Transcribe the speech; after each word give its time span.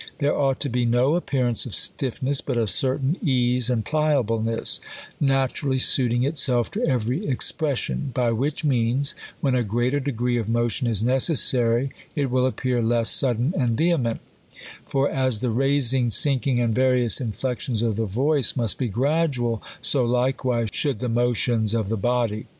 There 0.17 0.35
ought 0.35 0.59
to 0.61 0.67
be 0.67 0.83
no 0.83 1.11
appeai^ance 1.11 1.67
of 1.67 1.75
stiffness, 1.75 2.41
but 2.41 2.57
a 2.57 2.65
certain 2.65 3.17
case 3.23 3.69
and 3.69 3.85
pliableness, 3.85 4.79
naturally 5.19 5.77
suiting 5.77 6.23
itself 6.23 6.71
to 6.71 6.83
every 6.87 7.27
expression; 7.27 8.09
by 8.11 8.31
which 8.31 8.65
means, 8.65 9.13
when 9.41 9.53
a 9.53 9.61
greater 9.61 9.99
degree 9.99 10.37
€>f 10.37 10.47
motion 10.47 10.87
is 10.87 11.03
necessary, 11.03 11.91
it 12.15 12.31
will 12.31 12.47
appear 12.47 12.81
less 12.81 13.11
sudden 13.11 13.53
and 13.55 13.77
vehement: 13.77 14.21
for 14.87 15.07
as 15.07 15.39
the 15.39 15.51
raising, 15.51 16.09
sinking, 16.09 16.59
and 16.59 16.73
various 16.73 17.21
in 17.21 17.31
flections 17.31 17.83
of 17.85 17.95
the 17.95 18.05
voice 18.07 18.55
must 18.55 18.79
be 18.79 18.87
gradual, 18.87 19.61
so 19.83 20.03
likewise 20.03 20.69
should 20.71 20.97
the 20.97 21.09
aiotions 21.09 21.79
of 21.79 21.89
the 21.89 21.95
body. 21.95 22.47